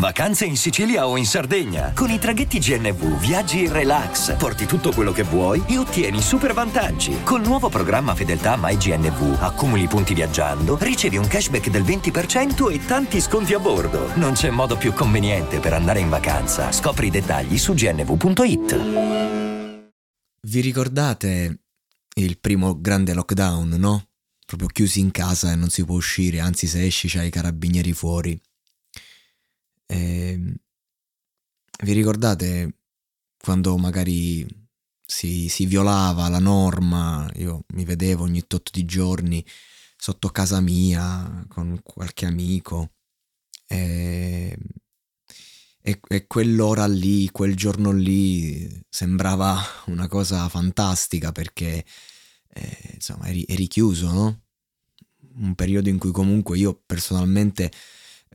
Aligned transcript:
Vacanze 0.00 0.46
in 0.46 0.56
Sicilia 0.56 1.06
o 1.06 1.18
in 1.18 1.26
Sardegna. 1.26 1.92
Con 1.94 2.08
i 2.08 2.18
traghetti 2.18 2.58
GNV 2.58 3.18
viaggi 3.18 3.64
in 3.64 3.72
relax, 3.72 4.34
porti 4.38 4.64
tutto 4.64 4.92
quello 4.94 5.12
che 5.12 5.24
vuoi 5.24 5.62
e 5.68 5.76
ottieni 5.76 6.22
super 6.22 6.54
vantaggi. 6.54 7.22
Col 7.22 7.42
nuovo 7.42 7.68
programma 7.68 8.14
Fedeltà 8.14 8.56
MyGNV 8.58 9.36
accumuli 9.42 9.86
punti 9.88 10.14
viaggiando, 10.14 10.78
ricevi 10.80 11.18
un 11.18 11.26
cashback 11.26 11.68
del 11.68 11.82
20% 11.82 12.72
e 12.72 12.82
tanti 12.86 13.20
sconti 13.20 13.52
a 13.52 13.58
bordo. 13.58 14.16
Non 14.16 14.32
c'è 14.32 14.48
modo 14.48 14.78
più 14.78 14.94
conveniente 14.94 15.60
per 15.60 15.74
andare 15.74 16.00
in 16.00 16.08
vacanza. 16.08 16.72
Scopri 16.72 17.08
i 17.08 17.10
dettagli 17.10 17.58
su 17.58 17.74
gnv.it. 17.74 18.78
Vi 20.40 20.60
ricordate 20.60 21.60
il 22.14 22.38
primo 22.40 22.80
grande 22.80 23.12
lockdown, 23.12 23.68
no? 23.78 24.06
Proprio 24.46 24.68
chiusi 24.68 25.00
in 25.00 25.10
casa 25.10 25.52
e 25.52 25.56
non 25.56 25.68
si 25.68 25.84
può 25.84 25.96
uscire, 25.96 26.40
anzi 26.40 26.66
se 26.66 26.86
esci 26.86 27.06
c'hai 27.06 27.26
i 27.26 27.30
carabinieri 27.30 27.92
fuori. 27.92 28.40
Eh, 29.90 30.38
vi 31.82 31.92
ricordate 31.92 32.76
quando 33.36 33.76
magari 33.76 34.46
si, 35.04 35.48
si, 35.48 35.66
violava 35.66 36.28
la 36.28 36.38
norma? 36.38 37.28
Io 37.36 37.64
mi 37.74 37.84
vedevo 37.84 38.22
ogni 38.22 38.46
tot 38.46 38.70
di 38.70 38.84
giorni 38.84 39.44
sotto 39.96 40.28
casa 40.28 40.60
mia 40.60 41.44
con 41.48 41.80
qualche 41.82 42.26
amico 42.26 42.92
e, 43.66 44.56
e, 45.82 46.00
e 46.08 46.26
quell'ora 46.28 46.86
lì, 46.86 47.28
quel 47.32 47.56
giorno 47.56 47.90
lì 47.90 48.80
sembrava 48.88 49.60
una 49.86 50.06
cosa 50.06 50.48
fantastica 50.48 51.32
perché 51.32 51.84
eh, 52.48 52.90
insomma 52.94 53.26
eri, 53.26 53.44
eri 53.48 53.66
chiuso, 53.66 54.12
no? 54.12 54.42
Un 55.34 55.54
periodo 55.56 55.88
in 55.88 55.98
cui 55.98 56.12
comunque 56.12 56.58
io 56.58 56.80
personalmente 56.86 57.72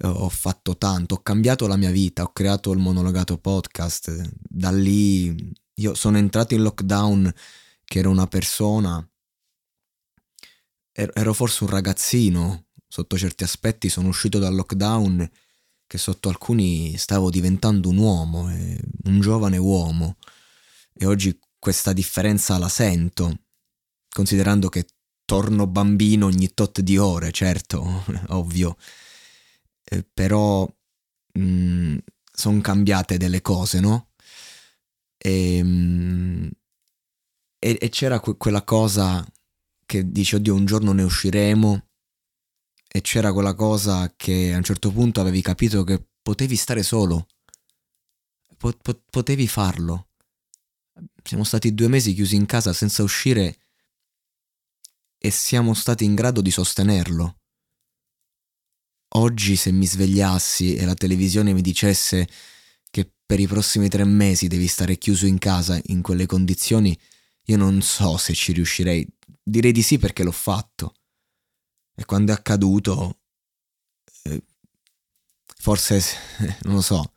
ho 0.01 0.29
fatto 0.29 0.77
tanto, 0.77 1.15
ho 1.15 1.21
cambiato 1.21 1.67
la 1.67 1.77
mia 1.77 1.91
vita, 1.91 2.23
ho 2.23 2.33
creato 2.33 2.71
il 2.71 2.79
monologato 2.79 3.37
podcast, 3.37 4.33
da 4.39 4.71
lì 4.71 5.53
io 5.75 5.93
sono 5.93 6.17
entrato 6.17 6.53
in 6.53 6.61
lockdown 6.61 7.33
che 7.85 7.99
ero 7.99 8.09
una 8.09 8.27
persona, 8.27 9.07
ero 10.91 11.33
forse 11.33 11.63
un 11.63 11.69
ragazzino, 11.69 12.65
sotto 12.87 13.17
certi 13.17 13.43
aspetti 13.43 13.89
sono 13.89 14.09
uscito 14.09 14.39
dal 14.39 14.55
lockdown 14.55 15.29
che 15.87 15.97
sotto 15.97 16.29
alcuni 16.29 16.97
stavo 16.97 17.29
diventando 17.29 17.89
un 17.89 17.97
uomo, 17.97 18.43
un 18.43 19.19
giovane 19.19 19.57
uomo. 19.57 20.17
E 20.93 21.05
oggi 21.05 21.37
questa 21.59 21.93
differenza 21.93 22.57
la 22.57 22.69
sento, 22.69 23.41
considerando 24.09 24.69
che 24.69 24.87
torno 25.25 25.67
bambino 25.67 26.25
ogni 26.27 26.53
tot 26.53 26.81
di 26.81 26.97
ore, 26.97 27.31
certo, 27.31 28.03
ovvio 28.29 28.77
eh, 29.85 30.03
però 30.13 30.67
mm, 31.39 31.97
sono 32.31 32.61
cambiate 32.61 33.17
delle 33.17 33.41
cose, 33.41 33.79
no? 33.79 34.09
E, 35.17 35.61
mm, 35.63 36.47
e, 37.59 37.77
e 37.79 37.89
c'era 37.89 38.19
que- 38.19 38.37
quella 38.37 38.63
cosa 38.63 39.25
che 39.85 40.11
dice, 40.11 40.37
oddio, 40.37 40.53
un 40.53 40.65
giorno 40.65 40.91
ne 40.91 41.03
usciremo, 41.03 41.87
e 42.95 43.01
c'era 43.01 43.33
quella 43.33 43.53
cosa 43.53 44.13
che 44.15 44.53
a 44.53 44.57
un 44.57 44.63
certo 44.63 44.89
punto 44.89 45.19
avevi 45.19 45.41
capito 45.41 45.83
che 45.83 46.01
potevi 46.21 46.55
stare 46.55 46.81
solo, 46.81 47.27
po- 48.57 48.77
po- 48.81 49.03
potevi 49.09 49.47
farlo. 49.47 50.11
Siamo 51.21 51.43
stati 51.43 51.73
due 51.73 51.89
mesi 51.89 52.13
chiusi 52.13 52.37
in 52.37 52.45
casa 52.45 52.71
senza 52.71 53.03
uscire 53.03 53.57
e 55.17 55.29
siamo 55.29 55.73
stati 55.73 56.05
in 56.05 56.15
grado 56.15 56.39
di 56.39 56.51
sostenerlo. 56.51 57.39
Oggi 59.17 59.55
se 59.55 59.71
mi 59.71 59.85
svegliassi 59.85 60.75
e 60.75 60.83
la 60.83 60.93
televisione 60.93 61.53
mi 61.53 61.61
dicesse 61.61 62.27
che 62.91 63.09
per 63.25 63.39
i 63.39 63.47
prossimi 63.47 63.87
tre 63.87 64.03
mesi 64.03 64.47
devi 64.47 64.67
stare 64.67 64.97
chiuso 64.97 65.25
in 65.25 65.37
casa 65.37 65.79
in 65.85 66.01
quelle 66.01 66.25
condizioni, 66.25 66.97
io 67.45 67.55
non 67.57 67.81
so 67.81 68.17
se 68.17 68.33
ci 68.33 68.51
riuscirei. 68.51 69.07
Direi 69.41 69.71
di 69.71 69.81
sì 69.81 69.97
perché 69.97 70.23
l'ho 70.23 70.33
fatto. 70.33 70.95
E 71.95 72.03
quando 72.03 72.33
è 72.33 72.35
accaduto, 72.35 73.19
eh, 74.23 74.43
forse, 75.59 76.03
non 76.63 76.75
lo 76.75 76.81
so, 76.81 77.13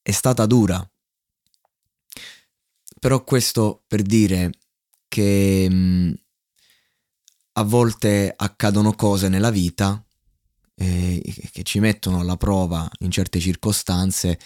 è 0.00 0.12
stata 0.12 0.46
dura. 0.46 0.82
Però 2.98 3.22
questo 3.22 3.82
per 3.86 4.00
dire 4.00 4.50
che 5.08 5.68
mh, 5.68 5.74
mm, 5.74 6.12
a 7.52 7.62
volte 7.64 8.32
accadono 8.34 8.94
cose 8.94 9.28
nella 9.28 9.50
vita 9.50 10.02
eh, 10.74 11.22
che 11.52 11.62
ci 11.62 11.80
mettono 11.80 12.20
alla 12.20 12.36
prova 12.36 12.88
in 13.00 13.10
certe 13.10 13.40
circostanze 13.40 14.38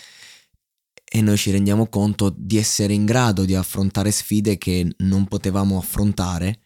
e 1.08 1.20
noi 1.20 1.36
ci 1.36 1.50
rendiamo 1.50 1.88
conto 1.88 2.34
di 2.36 2.56
essere 2.56 2.92
in 2.92 3.04
grado 3.04 3.44
di 3.44 3.54
affrontare 3.54 4.10
sfide 4.10 4.58
che 4.58 4.94
non 4.98 5.26
potevamo 5.26 5.78
affrontare 5.78 6.62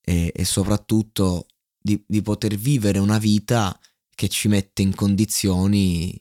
e, 0.00 0.32
e 0.34 0.44
soprattutto 0.44 1.46
di, 1.78 2.02
di, 2.06 2.22
poter 2.22 2.56
vivere 2.56 2.98
una 2.98 3.18
vita 3.18 3.78
che 4.14 4.28
ci 4.28 4.48
mette 4.48 4.82
in 4.82 4.94
condizioni 4.94 6.20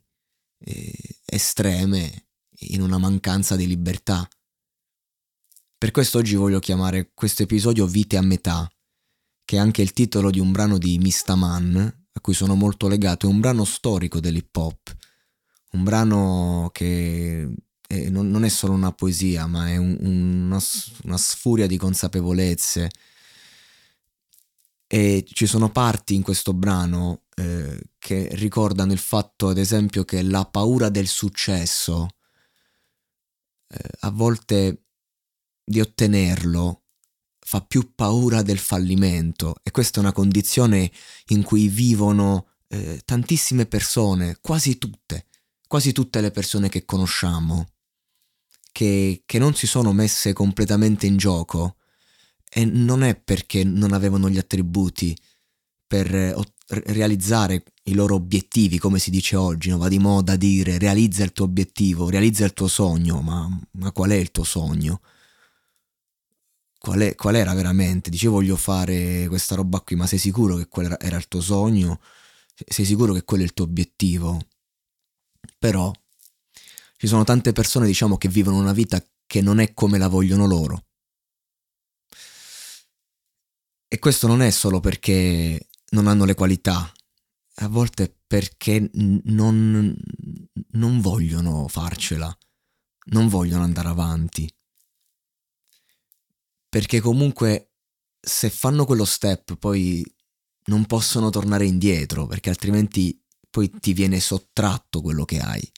eh, 0.60 1.20
estreme, 1.26 2.28
in 2.70 2.82
una 2.82 3.00
mancanza 3.00 3.56
di 3.56 3.66
libertà. 3.66 4.28
Per 5.78 5.90
questo 5.90 6.20
oggi 6.20 6.36
voglio 6.36 6.60
chiamare 6.60 7.12
questo 7.14 7.42
episodio 7.42 7.88
Vite 7.88 8.18
a 8.18 8.22
metà, 8.22 8.72
che 9.44 9.56
è 9.56 9.60
anche 9.60 9.82
il 9.82 9.94
titolo 9.94 10.30
di 10.30 10.40
un 10.40 10.52
brano 10.52 10.78
di 10.78 11.00
Mistaman, 11.00 12.01
cui 12.22 12.34
sono 12.34 12.56
molto 12.56 12.88
legato, 12.88 13.28
è 13.28 13.30
un 13.30 13.40
brano 13.40 13.66
storico 13.66 14.20
dell'hip 14.20 14.56
hop, 14.56 14.96
un 15.72 15.84
brano 15.84 16.70
che 16.72 17.52
è, 17.88 18.10
non, 18.10 18.30
non, 18.30 18.46
è 18.46 18.50
solo 18.50 18.74
una 18.74 18.94
poesia, 18.94 19.48
ma 19.48 19.70
è 19.70 19.78
un, 19.78 19.98
una, 20.00 20.60
una 21.04 21.18
sfuria 21.18 21.68
di 21.68 21.78
consapevolezze. 21.78 22.90
E 24.88 25.26
ci 25.26 25.46
sono 25.46 25.72
parti 25.72 26.16
in 26.16 26.22
questo 26.22 26.54
brano 26.54 27.24
eh, 27.36 27.82
che 27.98 28.28
ricordano 28.34 28.92
il 28.92 29.00
fatto, 29.00 29.50
ad 29.50 29.58
esempio, 29.58 30.04
che 30.04 30.22
la 30.22 30.46
paura 30.46 30.90
del 30.90 31.08
successo, 31.08 32.08
eh, 33.68 33.90
a 34.02 34.10
volte 34.10 34.84
di 35.64 35.80
ottenerlo, 35.80 36.81
fa 37.52 37.60
più 37.60 37.92
paura 37.94 38.44
del 38.44 38.60
fallimento 38.60 39.56
e 39.62 39.72
questa 39.72 39.98
è 39.98 40.04
una 40.04 40.14
condizione 40.14 40.90
in 41.28 41.44
cui 41.44 41.68
vivono 41.68 42.48
eh, 42.70 43.02
tantissime 43.04 43.66
persone, 43.66 44.38
quasi 44.40 44.78
tutte, 44.78 45.26
quasi 45.68 45.92
tutte 45.92 46.22
le 46.22 46.32
persone 46.32 46.70
che 46.70 46.86
conosciamo, 46.86 47.74
che, 48.72 49.24
che 49.26 49.38
non 49.38 49.54
si 49.54 49.68
sono 49.68 49.92
messe 49.92 50.32
completamente 50.32 51.08
in 51.08 51.18
gioco 51.18 51.76
e 52.50 52.64
non 52.64 53.04
è 53.04 53.20
perché 53.20 53.66
non 53.66 53.92
avevano 53.92 54.30
gli 54.30 54.38
attributi 54.38 55.14
per 55.86 56.16
eh, 56.16 56.34
realizzare 56.68 57.66
i 57.84 57.94
loro 57.94 58.16
obiettivi, 58.16 58.78
come 58.78 58.98
si 58.98 59.12
dice 59.12 59.36
oggi, 59.36 59.72
no? 59.72 59.78
va 59.78 59.90
di 59.90 60.00
moda 60.00 60.38
dire 60.38 60.78
realizza 60.78 61.26
il 61.26 61.34
tuo 61.34 61.44
obiettivo, 61.44 62.10
realizza 62.10 62.46
il 62.46 62.54
tuo 62.54 62.70
sogno, 62.70 63.20
ma, 63.20 63.46
ma 63.72 63.92
qual 63.92 64.12
è 64.12 64.16
il 64.16 64.32
tuo 64.32 64.46
sogno? 64.46 65.02
Qual, 66.82 67.00
è, 67.00 67.16
qual 67.16 67.36
era 67.36 67.54
veramente. 67.54 68.10
Dicevo 68.10 68.34
voglio 68.34 68.56
fare 68.56 69.28
questa 69.28 69.56
roba 69.56 69.80
qui, 69.82 69.96
ma 69.96 70.08
sei 70.08 70.18
sicuro 70.18 70.56
che 70.56 70.68
quello 70.68 71.00
era 71.00 71.18
il 71.18 71.28
tuo 71.28 71.40
sogno? 71.40 72.02
Sei 72.54 72.86
sicuro 72.86 73.14
che 73.14 73.24
quello 73.24 73.44
è 73.44 73.46
il 73.46 73.54
tuo 73.54 73.66
obiettivo? 73.66 74.48
Però 75.60 75.92
ci 76.98 77.08
sono 77.08 77.24
tante 77.24 77.52
persone, 77.52 77.86
diciamo, 77.86 78.18
che 78.18 78.30
vivono 78.30 78.58
una 78.58 78.74
vita 78.74 79.04
che 79.28 79.42
non 79.42 79.60
è 79.60 79.74
come 79.74 79.98
la 80.00 80.08
vogliono 80.08 80.48
loro. 80.48 80.86
E 83.88 84.00
questo 84.00 84.26
non 84.26 84.42
è 84.42 84.50
solo 84.50 84.80
perché 84.80 85.68
non 85.92 86.08
hanno 86.08 86.26
le 86.26 86.34
qualità, 86.34 86.92
a 87.56 87.68
volte 87.68 88.16
perché 88.26 88.90
non, 88.94 89.96
non 90.72 91.02
vogliono 91.02 91.68
farcela, 91.68 92.36
non 93.08 93.28
vogliono 93.28 93.64
andare 93.64 93.90
avanti 93.90 94.52
perché 96.72 97.02
comunque 97.02 97.74
se 98.18 98.50
fanno 98.50 98.86
quello 98.86 99.04
step 99.04 99.58
poi 99.58 100.06
non 100.68 100.86
possono 100.86 101.30
tornare 101.30 101.66
indietro, 101.66 102.28
perché 102.28 102.48
altrimenti 102.48 103.22
poi 103.50 103.70
ti 103.70 103.92
viene 103.92 104.22
sottratto 104.22 105.02
quello 105.02 105.26
che 105.26 105.40
hai. 105.40 105.70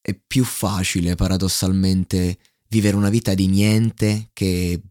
È 0.00 0.18
più 0.18 0.42
facile 0.42 1.14
paradossalmente 1.14 2.38
vivere 2.66 2.96
una 2.96 3.08
vita 3.08 3.34
di 3.34 3.46
niente 3.46 4.30
che 4.32 4.82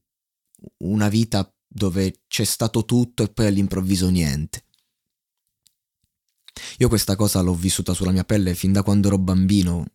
una 0.77 1.09
vita 1.09 1.53
dove 1.67 2.21
c'è 2.27 2.45
stato 2.45 2.85
tutto 2.85 3.23
e 3.23 3.27
poi 3.27 3.47
all'improvviso 3.47 4.09
niente. 4.09 4.67
Io 6.77 6.87
questa 6.87 7.17
cosa 7.17 7.41
l'ho 7.41 7.53
vissuta 7.53 7.93
sulla 7.93 8.11
mia 8.11 8.23
pelle 8.23 8.55
fin 8.55 8.71
da 8.71 8.83
quando 8.83 9.07
ero 9.09 9.17
bambino, 9.17 9.85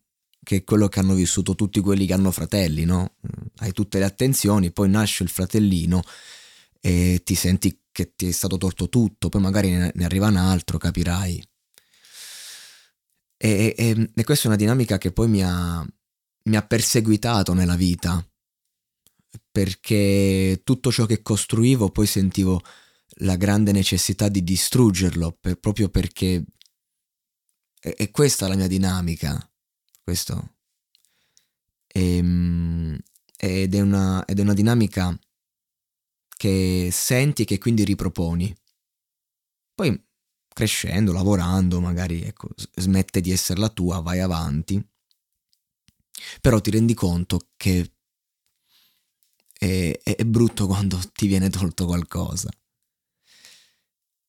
che 0.43 0.57
è 0.57 0.63
quello 0.63 0.87
che 0.87 0.99
hanno 0.99 1.15
vissuto 1.15 1.55
tutti 1.55 1.79
quelli 1.79 2.05
che 2.05 2.13
hanno 2.13 2.29
fratelli, 2.29 2.85
no? 2.85 3.15
Hai 3.61 3.73
tutte 3.73 3.99
le 3.99 4.05
attenzioni, 4.05 4.71
poi 4.71 4.89
nasce 4.89 5.21
il 5.21 5.29
fratellino 5.29 6.01
e 6.79 7.21
ti 7.23 7.35
senti 7.35 7.83
che 7.91 8.15
ti 8.15 8.29
è 8.29 8.31
stato 8.31 8.57
torto 8.57 8.89
tutto, 8.89 9.29
poi 9.29 9.39
magari 9.39 9.69
ne, 9.69 9.91
arriva 10.03 10.27
un 10.27 10.37
altro, 10.37 10.79
capirai. 10.79 11.47
E, 13.37 13.75
e, 13.77 14.11
e, 14.15 14.23
questa 14.23 14.45
è 14.45 14.47
una 14.47 14.55
dinamica 14.55 14.97
che 14.97 15.11
poi 15.11 15.27
mi 15.27 15.43
ha, 15.43 15.85
mi 16.43 16.55
ha 16.55 16.61
perseguitato 16.63 17.53
nella 17.53 17.75
vita, 17.75 18.27
perché 19.51 20.61
tutto 20.63 20.91
ciò 20.91 21.05
che 21.05 21.21
costruivo 21.21 21.89
poi 21.89 22.07
sentivo 22.07 22.61
la 23.19 23.35
grande 23.35 23.71
necessità 23.71 24.27
di 24.27 24.43
distruggerlo, 24.43 25.37
per, 25.39 25.59
proprio 25.59 25.89
perché 25.89 26.43
è, 27.79 27.93
è, 27.93 28.09
questa 28.09 28.47
la 28.47 28.55
mia 28.55 28.67
dinamica, 28.67 29.37
questo. 30.03 30.55
E, 31.85 32.17
ehm, 32.17 32.97
ed, 33.43 33.73
è 33.73 33.81
una, 33.81 34.23
ed 34.25 34.37
è 34.37 34.41
una 34.43 34.53
dinamica 34.53 35.17
che 36.37 36.89
senti 36.91 37.41
e 37.41 37.45
che 37.45 37.57
quindi 37.57 37.83
riproponi. 37.83 38.55
Poi 39.73 40.05
crescendo, 40.47 41.11
lavorando, 41.11 41.81
magari 41.81 42.21
ecco, 42.21 42.49
smette 42.75 43.19
di 43.19 43.31
essere 43.31 43.59
la 43.59 43.69
tua, 43.69 43.99
vai 44.01 44.19
avanti, 44.19 44.83
però 46.39 46.61
ti 46.61 46.69
rendi 46.69 46.93
conto 46.93 47.47
che 47.57 47.93
è, 49.57 49.99
è, 50.03 50.23
brutto 50.23 50.67
quando 50.67 50.99
ti 51.13 51.25
viene 51.25 51.49
tolto 51.49 51.87
qualcosa. 51.87 52.49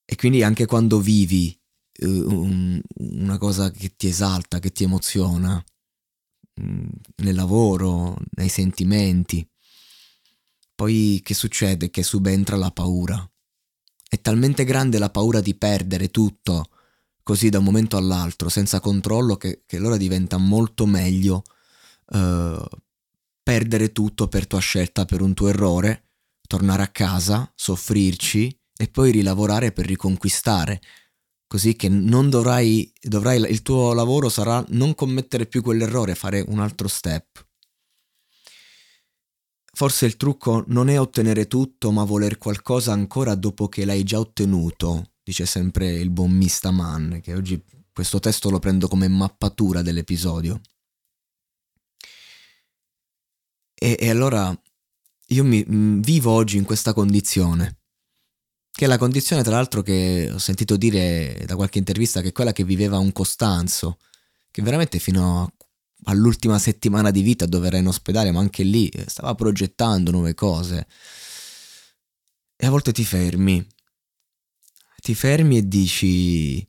E 0.06 0.16
quindi 0.16 0.42
anche 0.42 0.64
quando 0.64 1.00
vivi 1.00 1.58
un, 2.00 2.80
una 2.94 3.36
cosa 3.36 3.70
che 3.70 3.94
ti 3.94 4.06
esalta, 4.06 4.58
che 4.58 4.72
ti 4.72 4.84
emoziona, 4.84 5.62
nel 6.54 7.34
lavoro, 7.34 8.16
nei 8.36 8.48
sentimenti, 8.48 9.46
poi 10.74 11.20
che 11.22 11.34
succede? 11.34 11.90
Che 11.90 12.02
subentra 12.02 12.56
la 12.56 12.70
paura. 12.70 13.24
È 14.08 14.20
talmente 14.20 14.64
grande 14.64 14.98
la 14.98 15.10
paura 15.10 15.40
di 15.40 15.54
perdere 15.54 16.10
tutto 16.10 16.68
così 17.22 17.48
da 17.48 17.58
un 17.58 17.64
momento 17.64 17.96
all'altro, 17.96 18.48
senza 18.48 18.80
controllo, 18.80 19.36
che, 19.36 19.62
che 19.66 19.76
allora 19.76 19.96
diventa 19.96 20.36
molto 20.38 20.86
meglio 20.86 21.44
uh, 22.06 22.64
perdere 23.42 23.92
tutto 23.92 24.28
per 24.28 24.46
tua 24.46 24.58
scelta, 24.58 25.04
per 25.04 25.20
un 25.20 25.34
tuo 25.34 25.48
errore, 25.48 26.08
tornare 26.46 26.82
a 26.82 26.88
casa, 26.88 27.50
soffrirci 27.54 28.60
e 28.76 28.88
poi 28.88 29.12
rilavorare 29.12 29.72
per 29.72 29.86
riconquistare. 29.86 30.80
Così 31.52 31.76
che 31.76 31.90
non 31.90 32.30
dovrai, 32.30 32.90
dovrai, 32.98 33.38
il 33.50 33.60
tuo 33.60 33.92
lavoro 33.92 34.30
sarà 34.30 34.64
non 34.70 34.94
commettere 34.94 35.44
più 35.44 35.60
quell'errore, 35.60 36.14
fare 36.14 36.42
un 36.48 36.60
altro 36.60 36.88
step. 36.88 37.46
Forse 39.70 40.06
il 40.06 40.16
trucco 40.16 40.64
non 40.68 40.88
è 40.88 40.98
ottenere 40.98 41.48
tutto, 41.48 41.90
ma 41.90 42.04
voler 42.04 42.38
qualcosa 42.38 42.92
ancora 42.92 43.34
dopo 43.34 43.68
che 43.68 43.84
l'hai 43.84 44.02
già 44.02 44.18
ottenuto, 44.18 45.10
dice 45.22 45.44
sempre 45.44 45.92
il 45.92 46.08
buon 46.08 46.30
Mista 46.30 46.70
Man, 46.70 47.20
che 47.22 47.34
oggi 47.34 47.62
questo 47.92 48.18
testo 48.18 48.48
lo 48.48 48.58
prendo 48.58 48.88
come 48.88 49.06
mappatura 49.08 49.82
dell'episodio. 49.82 50.58
E, 53.74 53.98
e 54.00 54.08
allora 54.08 54.58
io 55.26 55.44
mi, 55.44 55.62
mm, 55.70 56.00
vivo 56.00 56.30
oggi 56.32 56.56
in 56.56 56.64
questa 56.64 56.94
condizione, 56.94 57.81
che 58.72 58.86
è 58.86 58.88
la 58.88 58.98
condizione 58.98 59.42
tra 59.42 59.52
l'altro 59.54 59.82
che 59.82 60.30
ho 60.32 60.38
sentito 60.38 60.76
dire 60.76 61.44
da 61.46 61.56
qualche 61.56 61.78
intervista 61.78 62.22
che 62.22 62.28
è 62.28 62.32
quella 62.32 62.52
che 62.52 62.64
viveva 62.64 62.98
un 62.98 63.12
Costanzo, 63.12 63.98
che 64.50 64.62
veramente 64.62 64.98
fino 64.98 65.52
all'ultima 66.04 66.58
settimana 66.58 67.10
di 67.10 67.22
vita 67.22 67.46
dove 67.46 67.66
era 67.66 67.76
in 67.76 67.86
ospedale, 67.86 68.32
ma 68.32 68.40
anche 68.40 68.62
lì 68.62 68.88
eh, 68.88 69.04
stava 69.08 69.34
progettando 69.34 70.10
nuove 70.10 70.34
cose. 70.34 70.86
E 72.56 72.66
a 72.66 72.70
volte 72.70 72.92
ti 72.92 73.04
fermi, 73.04 73.64
ti 75.00 75.14
fermi 75.14 75.58
e 75.58 75.68
dici, 75.68 76.66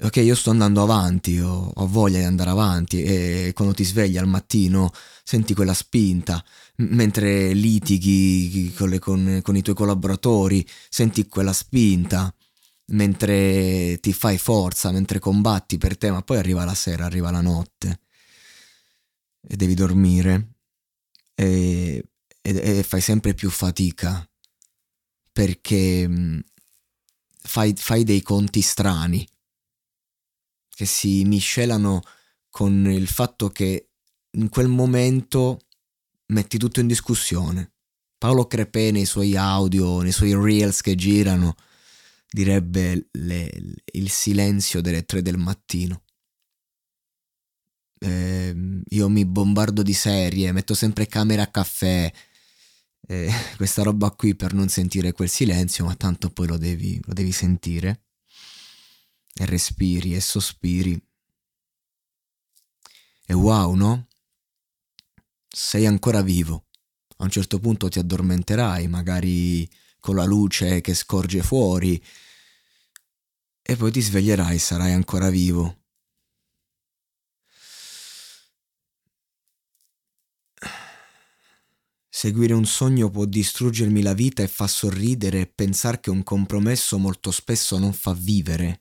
ok, 0.00 0.16
io 0.16 0.34
sto 0.34 0.50
andando 0.50 0.82
avanti, 0.82 1.38
ho, 1.38 1.70
ho 1.74 1.86
voglia 1.86 2.18
di 2.18 2.24
andare 2.24 2.50
avanti 2.50 3.02
e 3.02 3.52
quando 3.54 3.74
ti 3.74 3.84
svegli 3.84 4.18
al 4.18 4.26
mattino 4.28 4.90
senti 5.24 5.54
quella 5.54 5.74
spinta, 5.74 6.44
M- 6.76 6.94
mentre 6.94 7.52
litighi 7.52 8.72
con, 8.74 8.88
le, 8.90 8.98
con, 8.98 9.40
con 9.42 9.56
i 9.56 9.62
tuoi 9.62 9.74
collaboratori, 9.74 10.66
senti 10.88 11.26
quella 11.28 11.52
spinta 11.52 12.32
mentre 12.88 13.98
ti 14.00 14.12
fai 14.12 14.38
forza, 14.38 14.92
mentre 14.92 15.18
combatti 15.18 15.78
per 15.78 15.96
te, 15.96 16.10
ma 16.10 16.22
poi 16.22 16.38
arriva 16.38 16.64
la 16.64 16.74
sera, 16.74 17.06
arriva 17.06 17.30
la 17.30 17.40
notte 17.40 18.00
e 19.48 19.56
devi 19.56 19.74
dormire 19.74 20.54
e, 21.34 22.04
e, 22.42 22.78
e 22.78 22.82
fai 22.82 23.00
sempre 23.00 23.34
più 23.34 23.50
fatica 23.50 24.28
perché 25.32 26.42
fai, 27.42 27.74
fai 27.76 28.04
dei 28.04 28.22
conti 28.22 28.60
strani 28.60 29.26
che 30.76 30.84
si 30.84 31.24
miscelano 31.24 32.02
con 32.50 32.90
il 32.90 33.08
fatto 33.08 33.48
che 33.48 33.88
in 34.32 34.50
quel 34.50 34.68
momento 34.68 35.60
metti 36.26 36.58
tutto 36.58 36.80
in 36.80 36.86
discussione. 36.86 37.72
Paolo 38.18 38.46
Crepè 38.46 38.90
nei 38.90 39.06
suoi 39.06 39.36
audio, 39.36 40.02
nei 40.02 40.12
suoi 40.12 40.34
reels 40.34 40.82
che 40.82 40.94
girano, 40.94 41.54
direbbe 42.28 43.08
le, 43.12 43.50
il 43.92 44.10
silenzio 44.10 44.82
delle 44.82 45.06
tre 45.06 45.22
del 45.22 45.38
mattino 45.38 46.02
eh, 47.98 48.82
io 48.88 49.08
mi 49.08 49.24
bombardo 49.24 49.82
di 49.82 49.94
serie, 49.94 50.52
metto 50.52 50.74
sempre 50.74 51.06
camera 51.06 51.42
a 51.42 51.50
caffè, 51.50 52.10
eh, 53.08 53.30
questa 53.56 53.82
roba 53.82 54.10
qui 54.10 54.34
per 54.34 54.52
non 54.52 54.68
sentire 54.68 55.12
quel 55.12 55.28
silenzio, 55.28 55.84
ma 55.84 55.94
tanto 55.94 56.30
poi 56.30 56.46
lo 56.46 56.58
devi, 56.58 57.00
lo 57.04 57.12
devi 57.12 57.32
sentire. 57.32 58.02
E 59.38 59.44
respiri 59.44 60.14
e 60.14 60.20
sospiri. 60.20 61.00
E 63.26 63.34
wow, 63.34 63.74
no? 63.74 64.08
Sei 65.48 65.86
ancora 65.86 66.22
vivo. 66.22 66.66
A 67.18 67.24
un 67.24 67.30
certo 67.30 67.58
punto 67.58 67.88
ti 67.88 67.98
addormenterai, 67.98 68.88
magari 68.88 69.68
con 70.00 70.16
la 70.16 70.24
luce 70.24 70.80
che 70.80 70.94
scorge 70.94 71.42
fuori, 71.42 72.02
e 73.68 73.76
poi 73.76 73.90
ti 73.90 74.00
sveglierai 74.00 74.54
e 74.54 74.58
sarai 74.60 74.92
ancora 74.92 75.28
vivo 75.28 75.80
Seguire 82.08 82.54
un 82.54 82.64
sogno 82.64 83.10
può 83.10 83.26
distruggermi 83.26 84.00
la 84.00 84.14
vita 84.14 84.42
e 84.42 84.48
fa 84.48 84.66
sorridere 84.66 85.40
e 85.40 85.46
pensare 85.46 86.00
che 86.00 86.08
un 86.08 86.22
compromesso 86.22 86.96
molto 86.96 87.30
spesso 87.30 87.78
non 87.78 87.92
fa 87.92 88.14
vivere. 88.14 88.80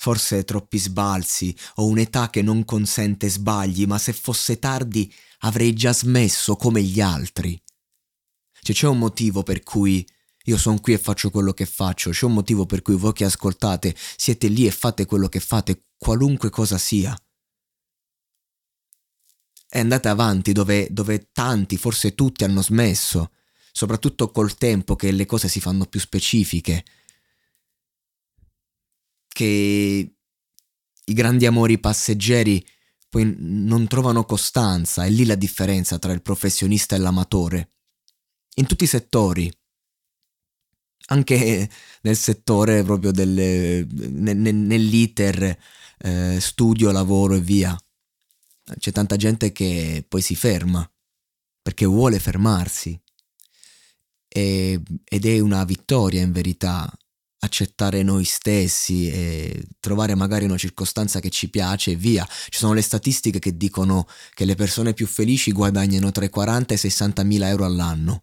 Forse 0.00 0.44
troppi 0.44 0.78
sbalzi 0.78 1.54
o 1.76 1.86
un'età 1.86 2.30
che 2.30 2.40
non 2.40 2.64
consente 2.64 3.28
sbagli, 3.28 3.84
ma 3.84 3.98
se 3.98 4.12
fosse 4.12 4.58
tardi 4.58 5.12
avrei 5.40 5.74
già 5.74 5.92
smesso 5.92 6.56
come 6.56 6.82
gli 6.82 7.00
altri. 7.00 7.60
Cioè 8.60 8.74
c'è 8.74 8.86
un 8.86 8.98
motivo 8.98 9.42
per 9.42 9.62
cui 9.62 10.06
io 10.44 10.56
sono 10.56 10.78
qui 10.80 10.92
e 10.92 10.98
faccio 10.98 11.30
quello 11.30 11.52
che 11.52 11.66
faccio, 11.66 12.10
c'è 12.10 12.26
un 12.26 12.34
motivo 12.34 12.64
per 12.64 12.82
cui 12.82 12.96
voi 12.96 13.12
che 13.12 13.24
ascoltate 13.24 13.94
siete 14.16 14.46
lì 14.48 14.66
e 14.66 14.70
fate 14.70 15.04
quello 15.04 15.28
che 15.28 15.40
fate, 15.40 15.86
qualunque 15.96 16.48
cosa 16.48 16.78
sia 16.78 17.16
è 19.70 19.80
andata 19.80 20.10
avanti 20.10 20.52
dove, 20.52 20.88
dove 20.90 21.28
tanti, 21.30 21.76
forse 21.76 22.14
tutti, 22.14 22.42
hanno 22.42 22.62
smesso, 22.62 23.32
soprattutto 23.70 24.30
col 24.30 24.56
tempo 24.56 24.96
che 24.96 25.10
le 25.10 25.26
cose 25.26 25.48
si 25.48 25.60
fanno 25.60 25.84
più 25.84 26.00
specifiche, 26.00 26.84
che 29.38 30.14
i 31.04 31.12
grandi 31.12 31.46
amori 31.46 31.78
passeggeri 31.78 32.66
poi 33.08 33.36
non 33.38 33.86
trovano 33.86 34.24
costanza, 34.24 35.04
è 35.04 35.10
lì 35.10 35.24
la 35.24 35.36
differenza 35.36 35.96
tra 36.00 36.10
il 36.10 36.22
professionista 36.22 36.96
e 36.96 36.98
l'amatore. 36.98 37.74
In 38.56 38.66
tutti 38.66 38.82
i 38.82 38.88
settori, 38.88 39.48
anche 41.06 41.70
nel 42.00 42.16
settore 42.16 42.82
proprio 42.82 43.12
del, 43.12 43.86
nell'iter 43.88 45.56
eh, 45.98 46.38
studio, 46.40 46.90
lavoro 46.90 47.36
e 47.36 47.40
via. 47.40 47.78
C'è 48.76 48.90
tanta 48.90 49.14
gente 49.14 49.52
che 49.52 50.04
poi 50.06 50.20
si 50.20 50.34
ferma 50.34 50.90
perché 51.62 51.86
vuole 51.86 52.18
fermarsi. 52.18 53.00
E, 54.26 54.82
ed 55.04 55.24
è 55.26 55.38
una 55.38 55.62
vittoria 55.62 56.22
in 56.22 56.32
verità 56.32 56.92
accettare 57.40 58.02
noi 58.02 58.24
stessi 58.24 59.10
e 59.10 59.66
trovare 59.80 60.14
magari 60.14 60.44
una 60.44 60.56
circostanza 60.56 61.20
che 61.20 61.30
ci 61.30 61.48
piace 61.48 61.92
e 61.92 61.96
via. 61.96 62.26
Ci 62.48 62.58
sono 62.58 62.72
le 62.72 62.82
statistiche 62.82 63.38
che 63.38 63.56
dicono 63.56 64.06
che 64.34 64.44
le 64.44 64.54
persone 64.54 64.94
più 64.94 65.06
felici 65.06 65.52
guadagnano 65.52 66.10
tra 66.10 66.24
i 66.24 66.30
40 66.30 66.72
e 66.72 66.76
i 66.76 66.80
60 66.80 67.22
mila 67.22 67.48
euro 67.48 67.64
all'anno. 67.64 68.22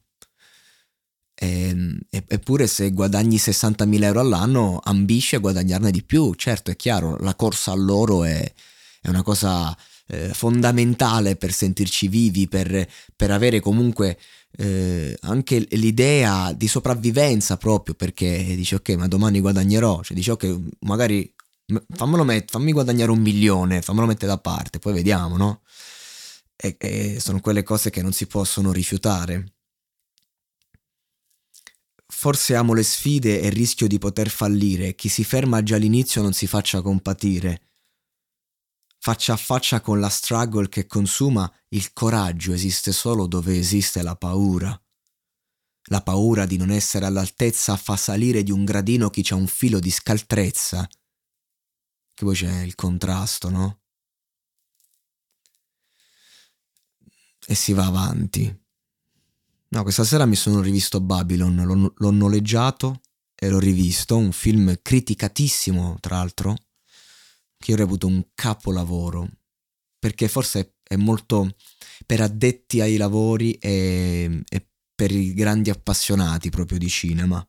E, 1.38 2.00
eppure 2.10 2.66
se 2.66 2.92
guadagni 2.92 3.36
60.000 3.36 4.04
euro 4.04 4.22
all'anno 4.22 4.80
ambisci 4.82 5.36
a 5.36 5.40
guadagnarne 5.40 5.92
di 5.92 6.02
più, 6.02 6.34
certo 6.34 6.72
è 6.72 6.78
chiaro, 6.78 7.18
la 7.18 7.36
corsa 7.36 7.72
all'oro 7.72 8.24
è, 8.24 8.54
è 9.02 9.10
una 9.10 9.22
cosa 9.22 9.76
eh, 10.08 10.34
fondamentale 10.34 11.36
per 11.36 11.52
sentirci 11.52 12.08
vivi, 12.08 12.48
per, 12.48 12.88
per 13.16 13.32
avere 13.32 13.60
comunque 13.60 14.18
eh, 14.58 15.18
anche 15.22 15.66
l'idea 15.72 16.54
di 16.54 16.68
sopravvivenza 16.68 17.58
proprio 17.58 17.96
perché 17.96 18.44
dici 18.56 18.76
ok 18.76 18.90
ma 18.92 19.08
domani 19.08 19.40
guadagnerò, 19.40 20.02
cioè 20.04 20.16
dici 20.16 20.30
ok 20.32 20.60
magari 20.82 21.32
met- 21.68 22.52
fammi 22.52 22.72
guadagnare 22.72 23.12
un 23.12 23.20
milione, 23.20 23.82
fammelo 23.82 24.06
mettere 24.06 24.28
da 24.28 24.38
parte, 24.40 24.80
poi 24.80 24.94
vediamo, 24.94 25.38
no? 25.38 25.62
E, 26.56 26.76
e 26.80 27.20
sono 27.20 27.40
quelle 27.42 27.64
cose 27.64 27.90
che 27.90 28.02
non 28.02 28.14
si 28.14 28.28
possono 28.28 28.72
rifiutare. 28.72 29.54
Forse 32.08 32.56
amo 32.56 32.74
le 32.74 32.84
sfide 32.84 33.42
e 33.42 33.50
rischio 33.50 33.88
di 33.88 33.98
poter 33.98 34.30
fallire, 34.30 34.96
chi 34.96 35.10
si 35.10 35.24
ferma 35.24 35.62
già 35.64 35.76
all'inizio 35.76 36.22
non 36.22 36.34
si 36.34 36.48
faccia 36.48 36.82
compatire. 36.82 37.62
Faccia 39.06 39.34
a 39.34 39.38
faccia 39.38 39.82
con 39.82 40.00
la 40.00 40.10
struggle 40.10 40.68
che 40.68 40.88
consuma, 40.88 41.48
il 41.70 41.94
coraggio 41.94 42.54
esiste 42.54 42.92
solo 42.92 43.28
dove 43.28 43.56
esiste 43.56 44.02
la 44.02 44.16
paura. 44.16 44.84
La 45.90 46.02
paura 46.02 46.48
di 46.48 46.58
non 46.58 46.72
essere 46.72 47.06
all'altezza 47.06 47.78
fa 47.78 47.98
salire 47.98 48.42
di 48.42 48.50
un 48.50 48.66
gradino 48.66 49.12
chi 49.12 49.22
c'ha 49.22 49.36
un 49.36 49.46
filo 49.46 49.80
di 49.80 49.92
scaltrezza. 49.92 50.90
Che 52.16 52.26
poi 52.26 52.34
c'è 52.34 52.62
il 52.62 52.74
contrasto, 52.74 53.52
no? 53.52 53.82
E 57.46 57.54
si 57.54 57.74
va 57.74 57.86
avanti. 57.86 58.60
No, 59.68 59.84
questa 59.84 60.04
sera 60.04 60.26
mi 60.26 60.36
sono 60.36 60.62
rivisto 60.62 61.00
Babylon, 61.00 61.56
l'ho, 61.64 61.94
l'ho 61.96 62.12
noleggiato 62.12 63.02
e 63.36 63.50
l'ho 63.50 63.60
rivisto, 63.60 64.18
un 64.18 64.32
film 64.32 64.80
criticatissimo, 64.82 65.98
tra 66.00 66.16
l'altro, 66.16 66.56
che 67.66 67.72
io 67.72 67.78
reputo 67.78 68.06
un 68.06 68.24
capolavoro, 68.36 69.28
perché 69.98 70.28
forse 70.28 70.76
è 70.84 70.96
molto 70.98 71.56
per 72.06 72.22
addetti 72.22 72.80
ai 72.80 72.96
lavori 72.96 73.54
e, 73.54 74.44
e 74.48 74.70
per 74.94 75.10
i 75.10 75.34
grandi 75.34 75.72
appassionati 75.72 76.52
proprio 76.52 76.78
di 76.78 76.88
cinema. 76.88 77.44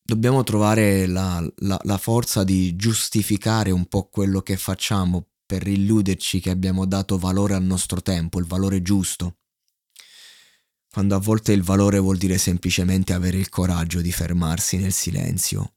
Dobbiamo 0.00 0.44
trovare 0.44 1.06
la, 1.06 1.44
la, 1.56 1.80
la 1.82 1.98
forza 1.98 2.44
di 2.44 2.76
giustificare 2.76 3.72
un 3.72 3.86
po' 3.86 4.08
quello 4.08 4.40
che 4.40 4.56
facciamo 4.56 5.26
per 5.44 5.66
illuderci 5.66 6.38
che 6.38 6.50
abbiamo 6.50 6.86
dato 6.86 7.18
valore 7.18 7.54
al 7.54 7.64
nostro 7.64 8.00
tempo, 8.00 8.38
il 8.38 8.46
valore 8.46 8.80
giusto, 8.80 9.38
quando 10.88 11.16
a 11.16 11.18
volte 11.18 11.50
il 11.50 11.64
valore 11.64 11.98
vuol 11.98 12.16
dire 12.16 12.38
semplicemente 12.38 13.12
avere 13.12 13.38
il 13.38 13.48
coraggio 13.48 14.00
di 14.00 14.12
fermarsi 14.12 14.76
nel 14.76 14.92
silenzio 14.92 15.74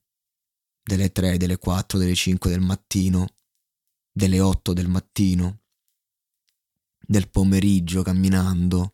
delle 0.84 1.12
3, 1.12 1.38
delle 1.38 1.58
4, 1.58 1.98
delle 1.98 2.14
5 2.14 2.50
del 2.50 2.60
mattino, 2.60 3.28
delle 4.12 4.40
8 4.40 4.74
del 4.74 4.90
mattino, 4.90 5.62
del 7.00 7.30
pomeriggio 7.30 8.04
camminando, 8.04 8.90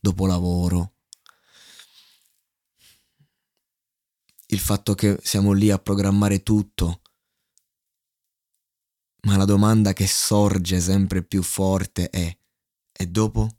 dopo 0.00 0.26
lavoro. 0.26 0.94
Il 4.46 4.60
fatto 4.60 4.94
che 4.94 5.18
siamo 5.22 5.52
lì 5.52 5.70
a 5.70 5.78
programmare 5.78 6.42
tutto, 6.42 7.02
ma 9.22 9.36
la 9.36 9.44
domanda 9.44 9.92
che 9.92 10.06
sorge 10.06 10.80
sempre 10.80 11.22
più 11.22 11.42
forte 11.42 12.08
è, 12.10 12.36
e 12.92 13.06
dopo? 13.08 13.58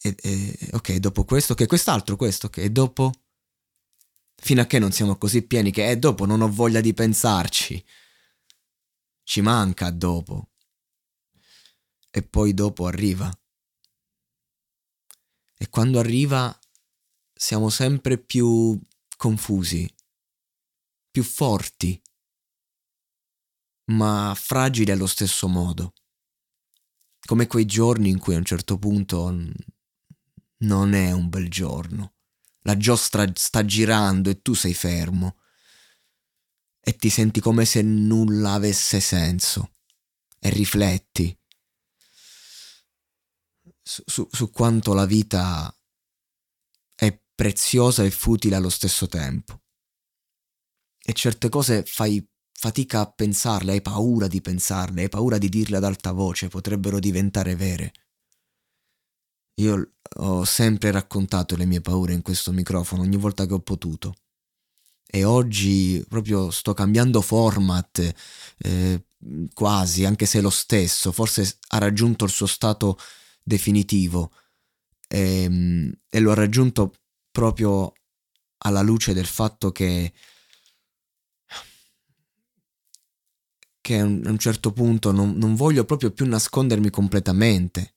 E, 0.00 0.16
e, 0.20 0.70
ok, 0.72 0.96
dopo 0.96 1.24
questo, 1.24 1.54
che 1.54 1.66
quest'altro 1.66 2.16
questo, 2.16 2.48
che 2.48 2.62
okay, 2.62 2.72
dopo? 2.72 3.12
Fino 4.44 4.60
a 4.60 4.66
che 4.66 4.80
non 4.80 4.90
siamo 4.90 5.16
così 5.16 5.42
pieni 5.46 5.70
che 5.70 5.88
eh, 5.88 5.96
dopo 5.96 6.26
non 6.26 6.40
ho 6.40 6.50
voglia 6.50 6.80
di 6.80 6.92
pensarci. 6.92 7.82
Ci 9.22 9.40
manca 9.40 9.90
dopo. 9.90 10.50
E 12.10 12.22
poi 12.22 12.52
dopo 12.52 12.86
arriva. 12.86 13.32
E 15.56 15.68
quando 15.68 16.00
arriva 16.00 16.58
siamo 17.32 17.70
sempre 17.70 18.18
più 18.18 18.78
confusi, 19.16 19.88
più 21.08 21.22
forti, 21.22 22.02
ma 23.92 24.34
fragili 24.36 24.90
allo 24.90 25.06
stesso 25.06 25.46
modo. 25.46 25.92
Come 27.24 27.46
quei 27.46 27.64
giorni 27.64 28.10
in 28.10 28.18
cui 28.18 28.34
a 28.34 28.38
un 28.38 28.44
certo 28.44 28.76
punto 28.76 29.30
non 30.58 30.94
è 30.94 31.12
un 31.12 31.28
bel 31.28 31.48
giorno 31.48 32.14
la 32.62 32.76
giostra 32.76 33.30
sta 33.34 33.64
girando 33.64 34.30
e 34.30 34.40
tu 34.40 34.54
sei 34.54 34.74
fermo 34.74 35.38
e 36.80 36.96
ti 36.96 37.10
senti 37.10 37.40
come 37.40 37.64
se 37.64 37.82
nulla 37.82 38.52
avesse 38.52 39.00
senso 39.00 39.74
e 40.38 40.50
rifletti 40.50 41.36
su, 43.82 44.02
su, 44.06 44.28
su 44.30 44.50
quanto 44.50 44.94
la 44.94 45.06
vita 45.06 45.74
è 46.94 47.20
preziosa 47.34 48.04
e 48.04 48.10
futile 48.10 48.56
allo 48.56 48.70
stesso 48.70 49.06
tempo. 49.06 49.62
E 51.04 51.12
certe 51.12 51.48
cose 51.48 51.84
fai 51.84 52.24
fatica 52.52 53.00
a 53.00 53.10
pensarle, 53.10 53.72
hai 53.72 53.82
paura 53.82 54.28
di 54.28 54.40
pensarle, 54.40 55.02
hai 55.02 55.08
paura 55.08 55.36
di 55.38 55.48
dirle 55.48 55.78
ad 55.78 55.84
alta 55.84 56.12
voce, 56.12 56.48
potrebbero 56.48 57.00
diventare 57.00 57.56
vere. 57.56 57.92
Io 59.56 59.92
ho 60.16 60.44
sempre 60.44 60.90
raccontato 60.90 61.56
le 61.56 61.66
mie 61.66 61.80
paure 61.80 62.12
in 62.14 62.22
questo 62.22 62.52
microfono 62.52 63.02
ogni 63.02 63.16
volta 63.16 63.46
che 63.46 63.54
ho 63.54 63.60
potuto. 63.60 64.14
E 65.06 65.24
oggi 65.24 66.02
proprio 66.08 66.50
sto 66.50 66.72
cambiando 66.72 67.20
format, 67.20 68.14
eh, 68.58 69.04
quasi, 69.52 70.04
anche 70.04 70.26
se 70.26 70.38
è 70.38 70.42
lo 70.42 70.50
stesso, 70.50 71.12
forse 71.12 71.58
ha 71.68 71.78
raggiunto 71.78 72.24
il 72.24 72.30
suo 72.30 72.46
stato 72.46 72.98
definitivo 73.42 74.32
e, 75.08 75.42
ehm, 75.42 75.92
e 76.08 76.20
lo 76.20 76.30
ha 76.32 76.34
raggiunto 76.34 76.94
proprio 77.30 77.92
alla 78.58 78.82
luce 78.82 79.12
del 79.12 79.26
fatto 79.26 79.70
che, 79.72 80.12
che 83.80 83.98
a 83.98 84.04
un 84.04 84.38
certo 84.38 84.72
punto 84.72 85.12
non, 85.12 85.36
non 85.36 85.54
voglio 85.56 85.84
proprio 85.84 86.10
più 86.12 86.26
nascondermi 86.26 86.88
completamente 86.90 87.91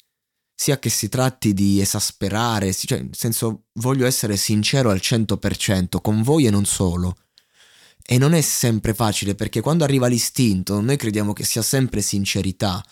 sia 0.55 0.79
che 0.79 0.89
si 0.89 1.09
tratti 1.09 1.53
di 1.53 1.81
esasperare, 1.81 2.73
cioè, 2.73 2.99
nel 2.99 3.09
senso 3.11 3.65
voglio 3.73 4.05
essere 4.05 4.37
sincero 4.37 4.89
al 4.89 4.99
100% 5.01 5.99
con 6.01 6.23
voi 6.23 6.45
e 6.45 6.49
non 6.49 6.65
solo. 6.65 7.17
E 8.07 8.17
non 8.17 8.33
è 8.33 8.41
sempre 8.41 8.93
facile 8.93 9.35
perché 9.35 9.61
quando 9.61 9.83
arriva 9.83 10.07
l'istinto 10.07 10.79
noi 10.79 10.95
crediamo 10.95 11.33
che 11.33 11.43
sia 11.43 11.61
sempre 11.61 12.01
sincerità. 12.01 12.83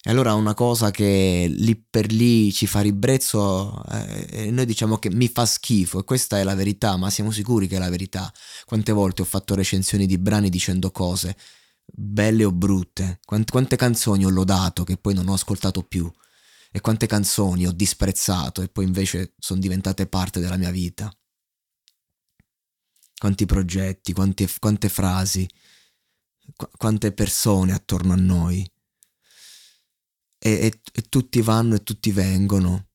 E 0.00 0.10
allora 0.10 0.34
una 0.34 0.54
cosa 0.54 0.90
che 0.90 1.46
lì 1.48 1.76
per 1.76 2.12
lì 2.12 2.52
ci 2.52 2.66
fa 2.66 2.80
ribrezzo 2.80 3.82
eh, 3.90 4.50
noi 4.50 4.64
diciamo 4.64 4.98
che 4.98 5.10
mi 5.10 5.28
fa 5.28 5.44
schifo 5.44 6.00
e 6.00 6.04
questa 6.04 6.38
è 6.38 6.42
la 6.44 6.54
verità, 6.54 6.96
ma 6.96 7.10
siamo 7.10 7.30
sicuri 7.30 7.66
che 7.66 7.76
è 7.76 7.78
la 7.78 7.90
verità. 7.90 8.32
Quante 8.64 8.92
volte 8.92 9.22
ho 9.22 9.24
fatto 9.24 9.54
recensioni 9.54 10.06
di 10.06 10.18
brani 10.18 10.50
dicendo 10.50 10.90
cose 10.90 11.36
belle 11.90 12.44
o 12.44 12.52
brutte, 12.52 13.20
quante, 13.24 13.50
quante 13.50 13.76
canzoni 13.76 14.24
ho 14.26 14.30
lodato 14.30 14.84
che 14.84 14.98
poi 14.98 15.14
non 15.14 15.28
ho 15.28 15.32
ascoltato 15.32 15.82
più 15.82 16.10
e 16.70 16.80
quante 16.80 17.06
canzoni 17.06 17.66
ho 17.66 17.72
disprezzato 17.72 18.62
e 18.62 18.68
poi 18.68 18.84
invece 18.84 19.34
sono 19.38 19.60
diventate 19.60 20.06
parte 20.06 20.40
della 20.40 20.56
mia 20.56 20.70
vita. 20.70 21.12
Quanti 23.18 23.46
progetti, 23.46 24.12
quante, 24.12 24.48
quante 24.58 24.88
frasi, 24.88 25.48
qu- 26.54 26.70
quante 26.76 27.12
persone 27.12 27.72
attorno 27.72 28.12
a 28.12 28.16
noi. 28.16 28.70
E, 30.40 30.50
e, 30.50 30.80
e, 30.92 31.02
tutti 31.08 31.40
vanno 31.40 31.74
e 31.74 31.82
tutti 31.82 32.12
vengono. 32.12 32.90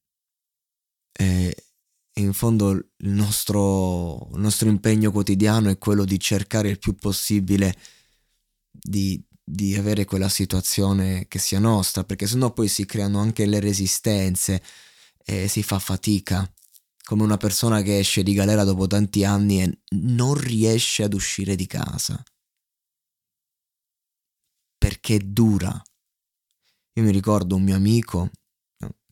E, 1.11 1.55
e 2.13 2.21
in 2.21 2.33
fondo 2.33 2.71
il 2.71 2.87
nostro, 3.09 4.29
il 4.33 4.39
nostro 4.39 4.69
impegno 4.69 5.11
quotidiano 5.11 5.69
è 5.69 5.77
quello 5.77 6.05
di 6.05 6.19
cercare 6.19 6.69
il 6.69 6.79
più 6.79 6.95
possibile 6.95 7.75
di, 8.71 9.21
di 9.43 9.75
avere 9.75 10.05
quella 10.05 10.29
situazione 10.29 11.27
che 11.27 11.39
sia 11.39 11.59
nostra, 11.59 12.03
perché 12.03 12.27
sennò 12.27 12.53
poi 12.53 12.67
si 12.67 12.85
creano 12.85 13.19
anche 13.19 13.45
le 13.45 13.59
resistenze 13.59 14.63
e 15.25 15.47
si 15.47 15.63
fa 15.63 15.79
fatica, 15.79 16.49
come 17.03 17.23
una 17.23 17.37
persona 17.37 17.81
che 17.81 17.99
esce 17.99 18.23
di 18.23 18.33
galera 18.33 18.63
dopo 18.63 18.87
tanti 18.87 19.25
anni 19.25 19.61
e 19.61 19.79
non 19.95 20.33
riesce 20.35 21.03
ad 21.03 21.13
uscire 21.13 21.55
di 21.55 21.67
casa. 21.67 22.21
Perché 24.77 25.19
dura. 25.23 25.81
Io 26.95 27.03
mi 27.03 27.11
ricordo 27.11 27.55
un 27.55 27.63
mio 27.63 27.75
amico, 27.75 28.29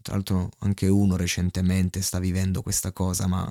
tra 0.01 0.13
l'altro 0.13 0.51
anche 0.59 0.87
uno 0.87 1.15
recentemente 1.15 2.01
sta 2.01 2.19
vivendo 2.19 2.61
questa 2.61 2.91
cosa, 2.91 3.27
ma 3.27 3.49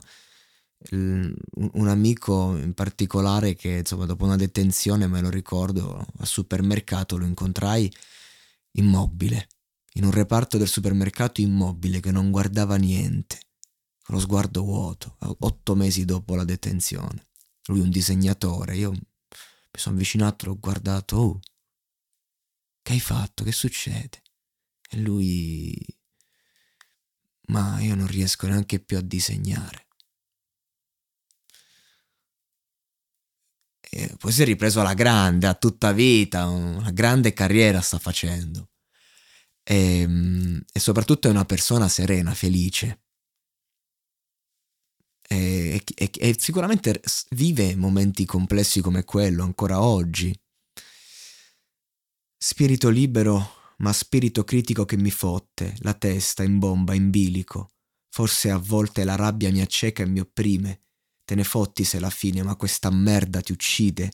un 0.93 1.89
amico 1.89 2.57
in 2.57 2.73
particolare 2.73 3.55
che 3.55 3.69
insomma 3.69 4.07
dopo 4.07 4.25
una 4.25 4.37
detenzione 4.37 5.07
me 5.07 5.21
lo 5.21 5.29
ricordo 5.29 6.07
al 6.17 6.27
supermercato 6.27 7.19
lo 7.19 7.27
incontrai 7.27 7.93
immobile 8.73 9.47
in 9.95 10.05
un 10.05 10.11
reparto 10.11 10.57
del 10.57 10.69
supermercato 10.69 11.41
immobile 11.41 12.01
che 12.01 12.11
non 12.11 12.31
guardava 12.31 12.77
niente, 12.77 13.41
con 14.03 14.15
lo 14.15 14.21
sguardo 14.21 14.63
vuoto, 14.63 15.17
otto 15.19 15.75
mesi 15.75 16.05
dopo 16.05 16.35
la 16.35 16.45
detenzione. 16.45 17.29
Lui 17.67 17.81
un 17.81 17.91
disegnatore, 17.91 18.77
io 18.77 18.91
mi 18.93 19.01
sono 19.73 19.97
avvicinato, 19.97 20.47
l'ho 20.47 20.59
guardato, 20.59 21.17
oh, 21.17 21.41
che 22.83 22.93
hai 22.93 23.01
fatto? 23.01 23.45
Che 23.45 23.53
succede? 23.53 24.23
E 24.89 24.99
lui, 24.99 25.77
ma 27.49 27.81
io 27.81 27.95
non 27.95 28.07
riesco 28.07 28.47
neanche 28.47 28.81
più 28.81 28.97
a 28.97 29.03
disegnare. 29.03 29.87
E 33.93 34.15
poi 34.19 34.31
si 34.31 34.43
è 34.43 34.45
ripreso 34.45 34.81
alla 34.81 34.95
grande, 34.95 35.49
a 35.49 35.55
tutta 35.55 35.91
vita, 35.93 36.47
una 36.49 36.93
grande 36.93 37.33
carriera 37.33 37.81
sta 37.81 37.99
facendo. 37.99 38.71
E, 39.65 40.01
ehm, 40.01 40.63
e 40.73 40.79
soprattutto 40.81 41.29
è 41.29 41.31
una 41.31 41.45
persona 41.45 41.89
serena, 41.89 42.33
felice. 42.35 43.03
E, 45.29 45.83
e, 45.95 46.11
e, 46.13 46.37
sicuramente 46.39 47.01
vive 47.31 47.77
momenti 47.77 48.25
complessi 48.25 48.81
come 48.81 49.05
quello 49.05 49.43
ancora 49.45 49.81
oggi. 49.81 50.37
Spirito 52.37 52.89
libero, 52.89 53.75
ma 53.79 53.93
spirito 53.93 54.45
critico 54.45 54.85
che 54.85 54.97
mi 54.97 55.11
fotte, 55.11 55.77
la 55.81 55.95
testa 55.95 56.43
in 56.43 56.59
bomba, 56.59 56.95
in 56.95 57.11
bilico. 57.11 57.73
Forse 58.09 58.51
a 58.51 58.59
volte 58.59 59.05
la 59.05 59.15
rabbia 59.17 59.51
mi 59.53 59.61
acceca 59.61 60.03
e 60.03 60.07
mi 60.07 60.21
opprime. 60.21 60.81
Te 61.31 61.37
ne 61.37 61.45
fotti 61.45 61.85
se 61.85 62.01
la 62.01 62.11
fine, 62.11 62.43
ma 62.43 62.57
questa 62.57 62.91
merda 62.91 63.41
ti 63.41 63.53
uccide. 63.53 64.11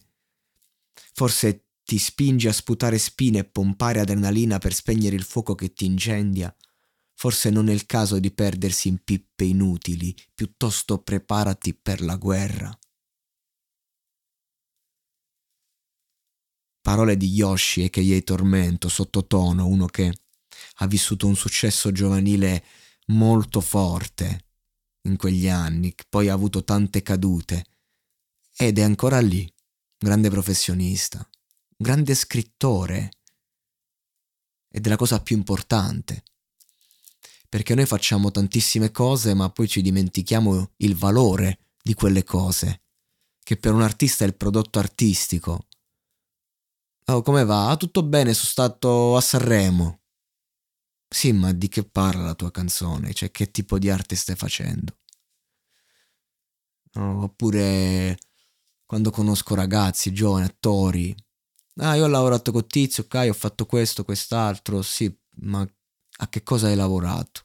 Forse 1.14 1.68
ti 1.82 1.96
spinge 1.96 2.50
a 2.50 2.52
sputare 2.52 2.98
spine 2.98 3.38
e 3.38 3.44
pompare 3.44 4.00
adrenalina 4.00 4.58
per 4.58 4.74
spegnere 4.74 5.16
il 5.16 5.22
fuoco 5.22 5.54
che 5.54 5.72
ti 5.72 5.86
incendia. 5.86 6.54
Forse 7.14 7.48
non 7.48 7.70
è 7.70 7.72
il 7.72 7.86
caso 7.86 8.18
di 8.18 8.30
perdersi 8.32 8.88
in 8.88 9.02
pippe 9.02 9.44
inutili, 9.44 10.14
piuttosto 10.34 10.98
preparati 10.98 11.72
per 11.72 12.02
la 12.02 12.16
guerra. 12.16 12.78
Parole 16.82 17.16
di 17.16 17.28
Yoshi 17.28 17.84
e 17.84 17.88
che 17.88 18.02
gli 18.02 18.22
tormento, 18.24 18.90
sottotono, 18.90 19.66
uno 19.66 19.86
che 19.86 20.12
ha 20.80 20.86
vissuto 20.86 21.26
un 21.26 21.34
successo 21.34 21.90
giovanile 21.92 22.62
molto 23.06 23.62
forte 23.62 24.45
in 25.06 25.16
quegli 25.16 25.48
anni, 25.48 25.94
poi 26.08 26.28
ha 26.28 26.34
avuto 26.34 26.64
tante 26.64 27.02
cadute 27.02 27.64
ed 28.56 28.78
è 28.78 28.82
ancora 28.82 29.20
lì, 29.20 29.50
grande 29.98 30.30
professionista 30.30 31.28
grande 31.76 32.14
scrittore 32.14 33.10
ed 34.70 34.86
è 34.86 34.88
la 34.88 34.96
cosa 34.96 35.20
più 35.20 35.36
importante. 35.36 36.24
Perché 37.48 37.74
noi 37.74 37.86
facciamo 37.86 38.30
tantissime 38.30 38.90
cose 38.90 39.34
ma 39.34 39.50
poi 39.50 39.68
ci 39.68 39.82
dimentichiamo 39.82 40.72
il 40.78 40.96
valore 40.96 41.60
di 41.82 41.94
quelle 41.94 42.24
cose, 42.24 42.82
che 43.42 43.56
per 43.56 43.72
un 43.72 43.82
artista 43.82 44.24
è 44.24 44.26
il 44.26 44.36
prodotto 44.36 44.78
artistico. 44.78 45.66
Oh, 47.08 47.22
come 47.22 47.44
va? 47.44 47.70
Ah, 47.70 47.76
tutto 47.76 48.02
bene, 48.02 48.34
sono 48.34 48.48
stato 48.48 49.16
a 49.16 49.20
Sanremo. 49.20 50.00
Sì, 51.08 51.32
ma 51.32 51.52
di 51.52 51.66
che 51.66 51.82
parla 51.84 52.22
la 52.26 52.34
tua 52.36 52.52
canzone? 52.52 53.12
Cioè, 53.12 53.32
che 53.32 53.50
tipo 53.50 53.76
di 53.76 53.90
arte 53.90 54.14
stai 54.14 54.36
facendo? 54.36 54.98
Oh, 56.94 57.22
oppure 57.24 58.16
quando 58.86 59.10
conosco 59.10 59.54
ragazzi, 59.54 60.12
giovani, 60.12 60.46
attori, 60.46 61.14
Ah, 61.80 61.96
io 61.96 62.04
ho 62.04 62.08
lavorato 62.08 62.52
con 62.52 62.66
Tizio, 62.66 63.04
ok, 63.04 63.26
ho 63.30 63.34
fatto 63.34 63.66
questo, 63.66 64.04
quest'altro, 64.04 64.82
sì, 64.82 65.14
ma 65.42 65.60
a 66.18 66.28
che 66.28 66.42
cosa 66.42 66.68
hai 66.68 66.76
lavorato? 66.76 67.42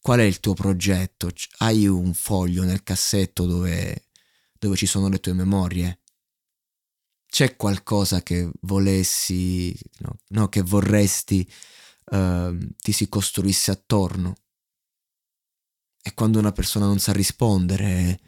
Qual 0.00 0.18
è 0.20 0.22
il 0.24 0.40
tuo 0.40 0.54
progetto? 0.54 1.30
Hai 1.58 1.86
un 1.86 2.12
foglio 2.14 2.64
nel 2.64 2.82
cassetto 2.82 3.46
dove, 3.46 4.08
dove 4.58 4.76
ci 4.76 4.86
sono 4.86 5.08
le 5.08 5.18
tue 5.20 5.32
memorie? 5.32 6.00
C'è 7.26 7.56
qualcosa 7.56 8.22
che 8.22 8.50
volessi, 8.62 9.74
no, 10.00 10.18
no 10.28 10.48
che 10.48 10.60
vorresti 10.62 11.48
uh, 12.16 12.74
ti 12.78 12.92
si 12.92 13.08
costruisse 13.08 13.70
attorno? 13.70 14.34
E 16.02 16.14
quando 16.14 16.38
una 16.38 16.52
persona 16.52 16.86
non 16.86 16.98
sa 16.98 17.12
rispondere, 17.12 18.20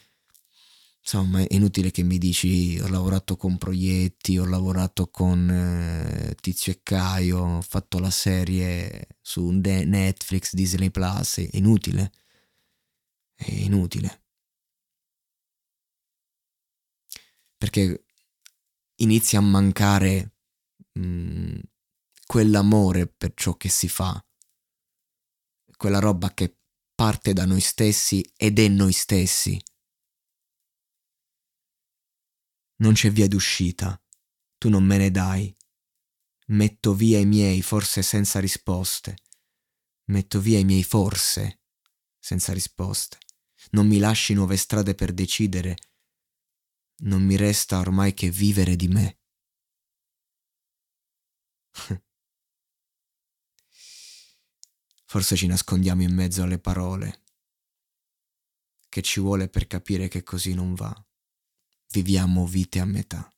Insomma, 1.07 1.41
è 1.43 1.47
inutile 1.51 1.91
che 1.91 2.03
mi 2.03 2.17
dici 2.17 2.79
ho 2.81 2.89
lavorato 2.89 3.37
con 3.37 3.59
Proietti, 3.59 4.39
ho 4.39 4.47
lavorato 4.47 5.09
con 5.11 5.51
eh, 5.51 6.35
Tizio 6.41 6.73
e 6.73 6.81
Caio, 6.83 7.41
ho 7.41 7.61
fatto 7.61 7.99
la 7.99 8.11
serie 8.11 9.09
su 9.21 9.51
Netflix, 9.51 10.55
Disney 10.55 10.91
Plus, 10.91 11.41
è 11.41 11.57
inutile. 11.59 12.11
È 13.37 13.51
inutile. 13.51 14.23
Perché 17.59 18.05
inizia 18.97 19.39
a 19.41 19.43
mancare 19.43 20.33
mh, 20.93 21.01
mm, 21.07 21.59
quell'amore 22.35 23.07
per 23.07 23.33
ciò 23.37 23.57
che 23.57 23.69
si 23.69 23.89
fa, 23.89 24.21
quella 25.77 26.01
roba 26.01 26.35
che 26.35 26.59
parte 26.93 27.33
da 27.33 27.45
noi 27.45 27.61
stessi 27.61 28.29
ed 28.37 28.59
è 28.59 28.67
noi 28.67 28.93
stessi 28.93 29.63
non 32.79 32.95
c'è 32.95 33.11
via 33.11 33.29
d'uscita. 33.29 34.01
Tu 34.59 34.69
non 34.69 34.83
me 34.83 34.99
ne 34.99 35.11
dai. 35.13 35.57
Metto 36.49 36.93
via 36.93 37.21
i 37.21 37.25
miei 37.25 37.63
forse 37.63 38.03
senza 38.03 38.41
risposte. 38.41 39.19
Metto 40.07 40.41
via 40.41 40.59
i 40.59 40.65
miei 40.65 40.83
forse 40.83 41.61
senza 42.19 42.53
risposte. 42.53 43.19
Non 43.71 43.87
mi 43.87 43.99
lasci 43.99 44.35
nuove 44.35 44.57
strade 44.57 44.97
per 44.97 45.13
decidere. 45.13 45.77
Non 47.05 47.23
mi 47.23 47.37
resta 47.37 47.79
ormai 47.79 48.13
che 48.13 48.29
vivere 48.29 48.75
di 48.75 48.89
me. 48.89 49.19
Forse 55.15 55.37
ci 55.37 55.47
nascondiamo 55.47 56.03
in 56.03 56.13
mezzo 56.13 56.43
alle 56.43 56.59
parole. 56.59 57.23
Che 58.89 59.01
ci 59.01 59.21
vuole 59.21 59.49
per 59.49 59.69
capire 59.69 60.09
che 60.09 60.25
così 60.25 60.55
non 60.55 60.75
va 60.75 60.93
viviamo 61.93 62.45
vite 62.49 62.81
a 62.81 62.85
metà. 62.85 63.34